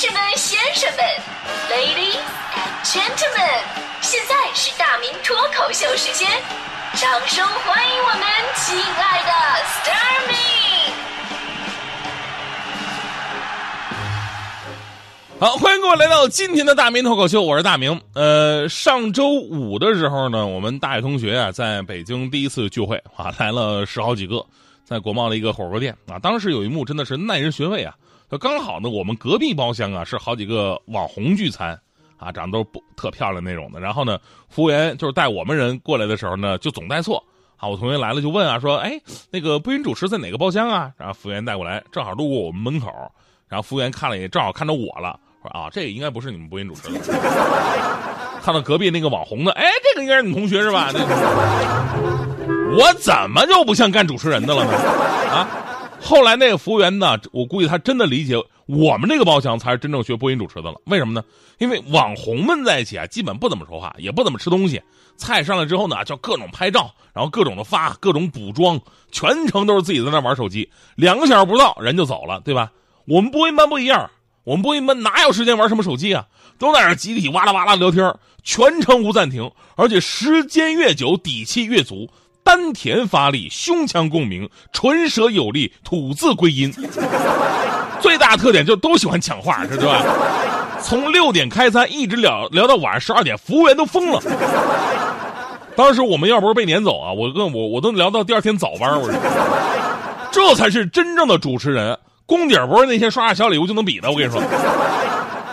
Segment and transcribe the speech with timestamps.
[0.00, 1.00] 士们、先生们
[1.68, 2.22] ，Ladies
[2.54, 3.64] and Gentlemen，
[4.00, 6.30] 现在是大明脱口秀时间，
[6.94, 8.22] 掌声欢迎我们
[8.54, 9.32] 亲爱的
[9.64, 10.36] s t a r m y
[15.40, 18.00] 好，欢迎各位来到今天的大明脱口秀，我是大明。
[18.14, 24.46] 呃，上周五的时候呢，我们大学同学啊，在北京第一次聚会啊，来了十好几个，
[24.84, 27.92] 在国贸的一个火锅店啊，当时有一幕真的是耐人寻味啊。
[28.30, 31.78] 就刚好呢，我们隔壁包厢啊是好几个网红聚餐，
[32.18, 33.80] 啊，长得都不特漂亮那种的。
[33.80, 37.24] 然后呢，服务员就是带我们人过来的时候呢，就总带错。
[37.56, 40.92] 啊，我同学来了就问啊，说，哎，那个播音主持在哪个包厢啊？
[40.96, 42.92] 然后服务员带过来，正好路过我们门口，
[43.48, 46.88] 然后服务员看了一眼，正好看到我了，说啊，这应该不是你们播音主持。
[48.44, 50.90] 看到隔壁那个网红的，哎，这个应该是你同学是吧？
[52.76, 54.72] 我怎么就不像干主持人的了呢？
[55.32, 55.48] 啊？
[56.00, 58.34] 后来那个服务员呢，我估计他真的理解
[58.66, 60.80] 我们这个包厢才是真正学播音主持的了。
[60.86, 61.22] 为什么呢？
[61.58, 64.80] 因为网红们在一起啊，基本不怎么说话，也不怎么吃东西。
[65.16, 70.70] 菜上来之后呢，就各种拍照，然后各种的发，各种补妆，全程都是自己在那玩手机。
[70.94, 72.70] 两个小时不到，人就走了，对吧？
[73.06, 74.10] 我们播音班不一样，
[74.44, 76.26] 我们播音班哪有时间玩什么手机啊？
[76.58, 82.08] 都在那集体哇啦哇啦聊天，全程无暂停，而且时间越久，底气越足。
[82.48, 86.72] 丹田发力，胸腔共鸣，唇舌有力，吐字归音。
[88.00, 90.02] 最大特点就都喜欢抢话，是吧？
[90.80, 94.22] 从六点开餐，一直聊聊到晚上十二点，服务员都疯了。
[95.76, 98.98] 当时我们要不是被撵走啊，我跟我我都聊到第二天早班。
[98.98, 99.20] 我说，
[100.32, 104.10] 这才是真正的主持人，功底不是那些刷刷小礼物就能比的。
[104.10, 104.40] 我跟你说。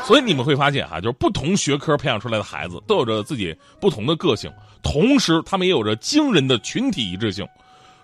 [0.06, 4.52] 所以你们会发现哈，就是不同学科培养出来的孩子都有着自己不同的个性，
[4.84, 7.44] 同时他们也有着惊人的群体一致性。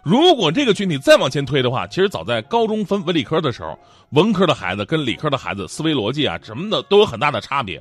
[0.02, 3.78] 如果这个群体再往前推的话，其实早在高中分文理科的时候，
[4.10, 7.80] 文科的孩子跟理科的孩子思维逻辑啊什么的都有很大的差别。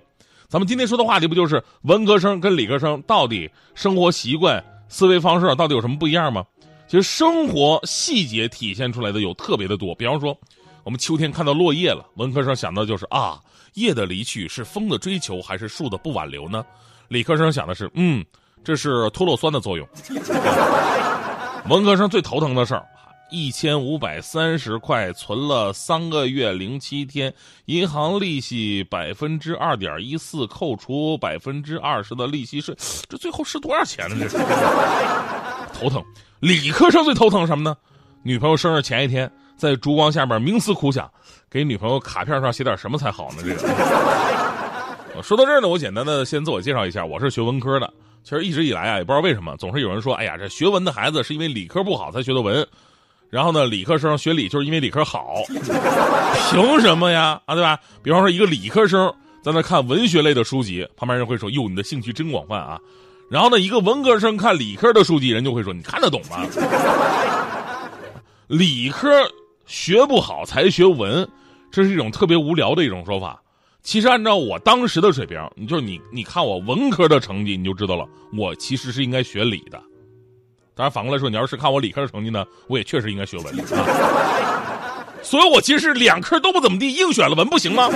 [0.49, 6.45] 咱们今天说的话题不就是文科生跟理科生到底生活习惯、思维方式到底有什么不一样吗？
[6.87, 9.95] 其实生活细节体现出来的有特别的多。
[9.95, 10.37] 比方说，
[10.85, 13.41] 我们秋天看到落叶了，文科生想到就是啊。
[13.81, 16.65] 夜的离去是风的追求还是树的不挽留呢？
[17.09, 18.25] 理科生想的是，嗯，
[18.63, 19.89] 这是脱落酸的作用。
[21.69, 22.87] 文科生最头疼的事儿，
[23.31, 27.33] 一千五百三十块存了三个月零七天，
[27.67, 32.75] 银行利息百分之二点一四，扣除百分之二十的利息税，
[33.09, 34.17] 这最后是多少钱呢？
[34.21, 34.39] 这是
[35.75, 36.03] 头疼。
[36.41, 37.77] 理科生最头疼什么呢？
[38.23, 39.31] 女朋友生日前一天，
[39.61, 41.09] 在烛光下面冥思苦想。
[41.51, 43.43] 给女朋友卡片上写点什么才好呢？
[43.45, 43.61] 这个，
[45.23, 47.93] 说到这儿呢，我简单的先自我介绍一下，我是学文科的。
[48.23, 52.67] 其实一直以来啊，也不知道为什么，总是有人说，哎呀，这学文的孩子是因为理科不好才学的文，
[53.29, 55.35] 然后呢，理科生学理就是因为理科好，
[56.51, 57.41] 凭什么呀？
[57.47, 57.79] 啊，对吧？
[58.03, 62.79] 比方说一个理科生在那看文学类的书籍，旁边人会说，哟，你的兴趣真广泛啊。
[63.29, 66.47] 然后呢，一个文科生看理科的书籍，人就会说，你看得懂吗？
[68.47, 69.09] 理科
[69.71, 71.27] 学不好才学文。
[71.71, 73.41] 这是一种特别无聊的一种说法。
[73.83, 78.05] 其实按照我当时的水平，你就是你，你看我文科的成绩，你就知道了。
[78.37, 79.81] 我其实是应该学理的。
[80.75, 83.55] 当然反过来说，你要是看我理科的成绩呢，我也确实应该学文。
[85.23, 87.89] 所以我其实是两科都不怎么地，硬选了文，不行吗？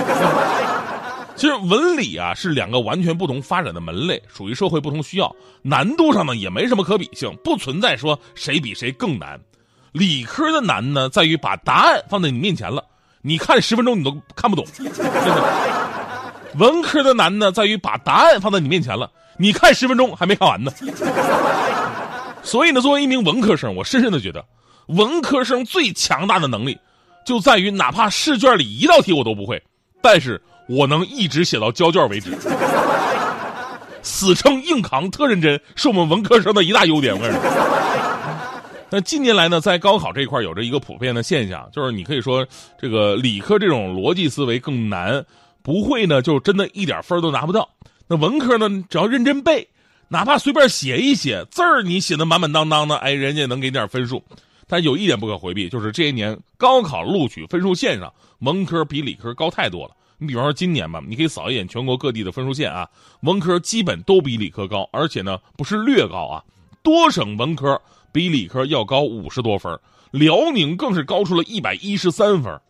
[1.35, 9.37] 其实文理啊是两个完全不同发展的门类，属于社会不同需要，难度上呢也没什么可比性，不存在说谁比谁更难。
[9.95, 12.83] 理科的难呢，在于把答案放在你面前了。
[13.21, 14.65] 你看十分钟你都看不懂，
[16.59, 20.69] 文科的难呢，在于把答案放在你面前了，你看十分钟还没看完呢。
[22.43, 24.43] 所以呢，作为一名文科生，我深深的觉得，
[24.87, 26.77] 文科生最强大的能力，
[27.25, 29.63] 就在于哪怕试卷里一道题我都不会，
[30.01, 32.37] 但是我能一直写到交卷为止。
[34.03, 37.15] 死撑硬扛特认真，是我们文科生的一大优点。
[37.15, 37.84] 我跟你说。
[38.89, 42.45] 那近年来呢，在高考这一块有着一个普遍的现象，就是你可以说
[42.79, 45.25] 这个理科这种逻辑思维更难，
[45.61, 47.67] 不会呢就真的一点分都拿不到。
[48.07, 49.67] 那文科呢，只要认真背，
[50.07, 54.23] 哪怕随便写一写字儿，你写的满满当当的，哎，人家能给你点分数。
[54.67, 59.91] 但有一点不可回避，就是这些年高考录取分数线上，文科比理科高太多了。
[60.17, 62.87] 你比方说今年吧，你可以扫一眼全国各地的分数线啊，
[63.21, 66.43] 文科基本都比理科高，而且呢不是略高啊，
[66.85, 67.81] 多省文科。
[68.13, 69.77] 比理科要高五十多分，
[70.11, 72.61] 辽宁更是高出了一百一十三分。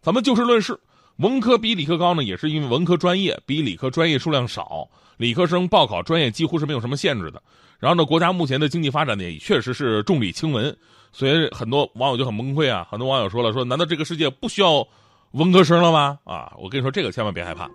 [0.00, 0.76] 咱们就事论事，
[1.18, 4.88] 文科比理科高呢，也是因为文科专业比理科专业数量少，
[5.18, 7.40] 理科生报考专业几乎是没有什么限制的。
[7.78, 10.76] 然后呢，国家目前的经济发展呢，也确实是重理轻文，
[11.12, 12.84] 所以很多网友就很崩溃啊。
[12.90, 14.84] 很多网友说了，说难道这个世界不需要
[15.30, 16.18] 文科生了吗？
[16.24, 17.70] 啊，我跟你说，这个千万别害怕。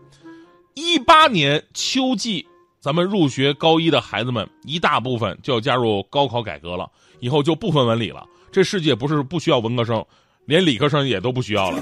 [0.73, 2.45] 一八年秋季，
[2.79, 6.89] 咱们入学高一的孩子们，一大部分就要加入高考改革了，
[7.19, 8.25] 以后就不分文理了。
[8.51, 10.03] 这世界不是不需要文科生，
[10.45, 11.81] 连理科生也都不需要了。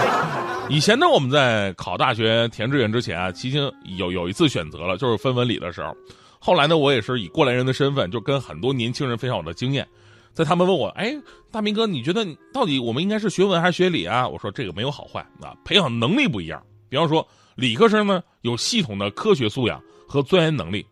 [0.70, 5.94] 以前呢，我们在考大学填志愿之前啊，其实有有一次选择了，就是分文理的时候。
[6.38, 9.86] 后来呢，我也是以过来人的身份，就跟很多年轻人分享我的经验。
[10.32, 11.14] 在他们问我，哎，
[11.52, 14.26] 大明哥，你觉得到底我们应该是学文还是学理啊？
[14.26, 16.60] 我说这个没有好坏啊，培养能力不一样。
[16.88, 20.84] 比方说，理科生呢有系统的科学素养和钻研能力，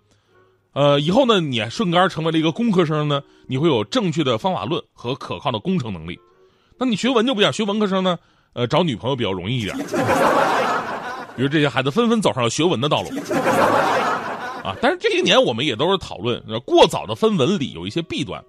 [0.72, 6.18] 呃，以后呢你顺杆成为了一个工科生呢，你会有正确的方法论和可靠的工程能力。
[6.78, 8.18] 那你学文就不一样，学文科生呢，
[8.52, 9.76] 呃，找女朋友比较容易一点。
[11.36, 13.08] 比如这些孩子纷纷走上了学文的道路，
[14.62, 18.42] 啊，但是这些年我们也都是讨论，过早的分文理有一些弊端。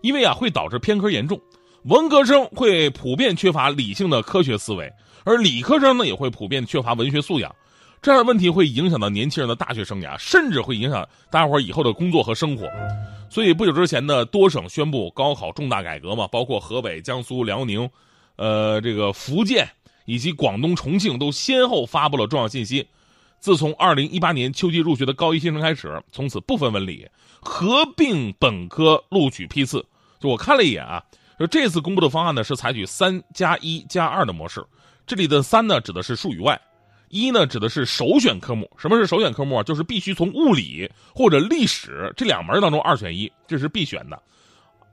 [0.00, 1.38] 因为啊，会导致偏科严重，
[1.82, 4.90] 文科生会普遍缺乏理性的科学思维，
[5.24, 7.54] 而理科生呢也会普遍缺乏文学素养，
[8.02, 12.66] 这样的问题会影响到年轻人的大学生涯，甚至会影响大家伙以后的工作和生活。
[13.28, 17.88] 所以不久之前呢，多省宣布高考重大改革嘛，包括河北、江苏、辽宁，
[18.36, 19.68] 呃，这个福建
[20.06, 22.88] 以及广东、重庆都先后发布了重要信息。
[23.38, 27.08] 自从二零一八年秋季入学的高一新生开始，从此不分文理，
[27.40, 29.84] 合并本科录取批次。
[30.18, 31.02] 就我看了一眼啊，
[31.38, 34.64] 就这次公布的方案呢是采取三加一加二的模式。
[35.06, 36.60] 这里的三呢指的是数语外，
[37.10, 38.70] 一呢指的是首选科目。
[38.78, 39.62] 什么是首选科目啊？
[39.62, 44.20] 就是必须从物理或者历史这两门当中二选一，这是必选的。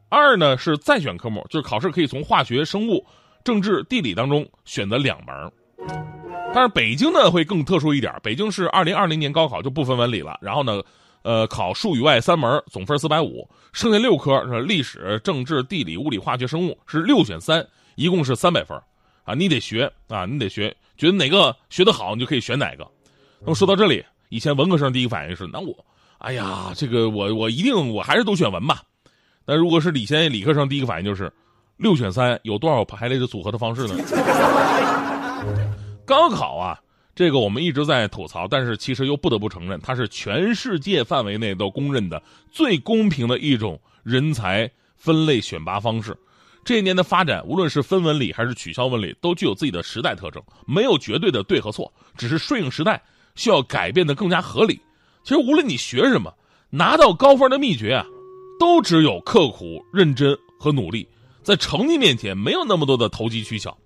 [0.09, 3.05] 二呢是再选科目，就是考试可以从化学、生物、
[3.43, 5.51] 政治、地理当中选择两门。
[6.53, 10.81] 但是北京呢会更特殊一点，北京是二零二零年高考就不分文理了，然后呢，
[11.21, 17.63] 呃，考数语外三门，总分四百五，剩下六科是历史、政治、地理、物理、化学、生物是六选三，
[17.95, 18.75] 一共是三百分，
[19.25, 22.87] 啊，你得学啊，你得学，觉得哪个学得好，你就可以选哪个。
[23.39, 25.73] 那么说到这里，以前文科生第一个反应是，那我，
[26.17, 28.81] 哎呀，这个我我一定我还是都选文吧。
[29.45, 31.31] 那如果是理先理科生，第一个反应就是
[31.77, 33.95] 六选三，有多少排列的组合的方式呢？
[36.03, 36.79] 高考啊，
[37.13, 42.21] 这个我们一直在吐槽，但是其实又不得不承认，它是全世界范围内都公认的
[42.51, 46.17] 最公平的一种人才分类选拔方式。
[46.67, 53.01] 这一年的发展，无论是分文理还是取消文理，都具有自己的时代特征，没有绝对的对和错，只是顺应时代，
[53.35, 54.77] 需要改变的更加合理。
[55.23, 56.29] 其实无论你学什么，
[56.69, 58.05] 拿到高分的秘诀啊，
[58.59, 61.07] 都只有刻苦认真和努力，
[61.41, 63.77] 在成绩面前没有那么多的投机取巧。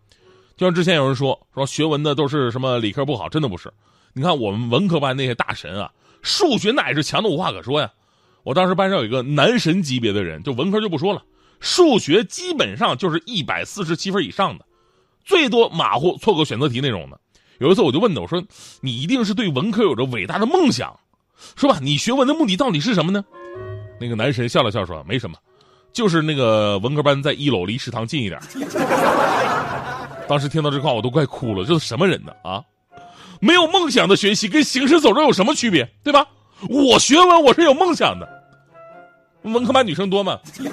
[0.58, 3.72] 就像之前有人说说学文的都是什么理科不好，真的不是。
[4.12, 5.92] 你看我们文科班那些大神啊，
[6.24, 7.92] 数学那也是强的无话可说呀。
[8.42, 11.24] 我当时班上有一个男神级别的人，就文科就不说了，
[11.62, 14.66] 数学基本上就是一百四十七分以上的，
[15.24, 17.18] 最多马虎错过选择题那种的。
[17.60, 18.44] 有一次我就问他，我说
[18.82, 21.00] 你一定是对文科有着伟大的梦想，
[21.56, 23.24] 说吧，你学文的目的到底是什么呢？
[24.00, 25.38] 那个男神笑了笑说没什么，
[25.94, 28.42] 就是那个文科班在一楼离食堂近一点。
[30.28, 31.64] 当时听到这话，我都快哭了。
[31.64, 32.34] 这是什么人呢？
[32.44, 32.64] 啊，
[33.40, 35.88] 没有梦想的学习跟行尸走肉有什么区别？
[36.04, 36.26] 对吧？
[36.68, 38.41] 我学文我是有梦想的。
[39.44, 40.38] 文科班女生多吗？
[40.56, 40.64] 头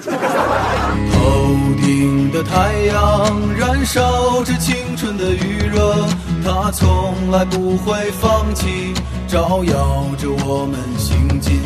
[1.81, 6.05] 顶的太阳燃烧着青春的余热，
[6.43, 8.93] 它从来不会放弃，
[9.27, 11.59] 照耀着我们行进。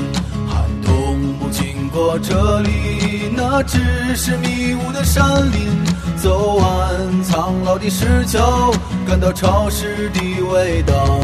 [0.48, 3.80] 寒冬不经过这里，那只
[4.16, 5.84] 是迷雾的山林。
[6.16, 8.72] 走完苍老的石桥，
[9.06, 11.20] 感到潮湿的味道。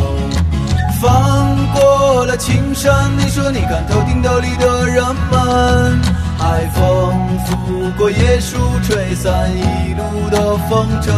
[1.01, 5.99] 翻过了青山，你说你看头顶斗笠的人们，
[6.37, 11.15] 海风拂过椰树，吹散一路的风尘。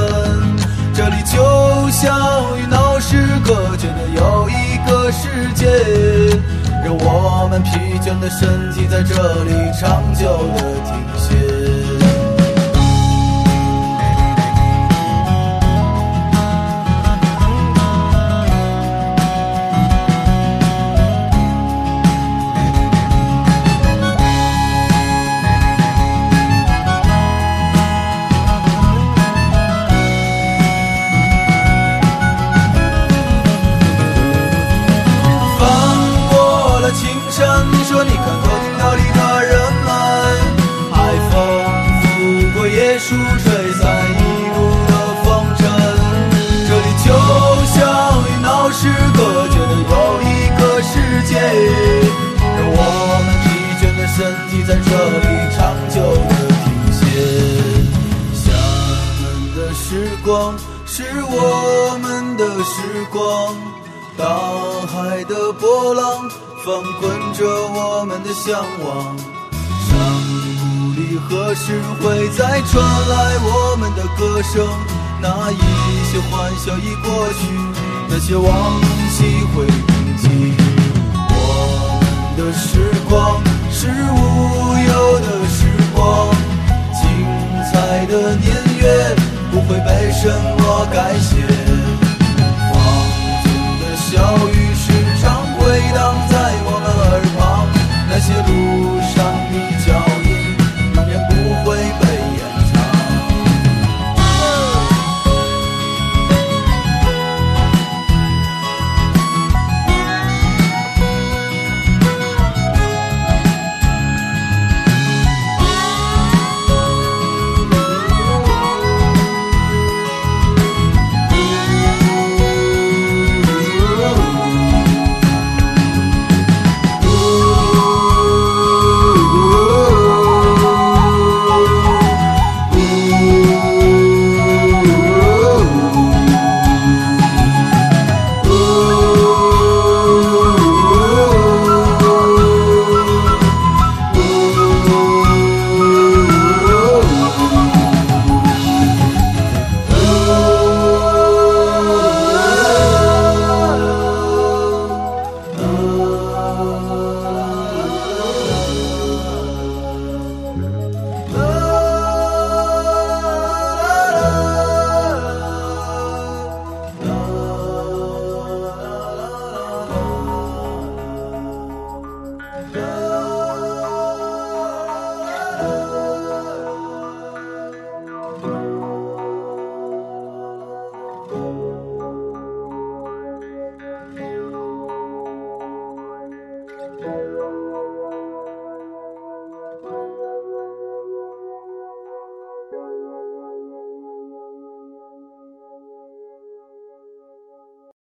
[0.94, 2.16] 这里就像
[2.60, 5.66] 与闹市隔绝的又一个世界，
[6.86, 7.72] 让我们疲
[8.02, 11.51] 倦的身体在这里长久的停歇。
[37.72, 39.52] 你说你看头顶那里的人
[39.86, 39.90] 们，
[40.92, 40.96] 海
[41.30, 41.34] 风
[42.02, 42.04] 拂
[42.54, 43.82] 过椰树，吹散
[44.12, 44.22] 一
[44.56, 44.92] 路的
[45.24, 45.26] 风
[45.58, 45.60] 尘。
[46.68, 47.08] 这里就
[47.74, 47.78] 像
[48.24, 48.80] 与闹市
[49.16, 50.26] 隔绝的又一
[50.58, 50.92] 个世
[51.28, 51.32] 界，
[52.40, 52.80] 让我
[53.26, 53.46] 们疲
[53.80, 54.18] 倦的身
[54.50, 54.90] 体在这
[55.20, 55.96] 里长久
[56.30, 56.32] 的
[56.64, 57.00] 停歇。
[58.34, 58.44] 厦
[59.22, 59.24] 门
[59.56, 59.86] 的时
[60.24, 60.30] 光，
[60.86, 62.76] 是我们的时
[63.12, 63.56] 光，
[64.18, 64.24] 大
[64.88, 66.30] 海的波浪。
[66.64, 69.18] 翻滚着我们的向往。
[69.88, 69.90] 山
[70.62, 74.68] 谷里何时会再传来我们的歌声？
[75.22, 75.56] 那一
[76.12, 77.42] 些欢笑已过去，
[78.08, 80.54] 那些往昔会铭记。
[81.34, 83.42] 我们的时光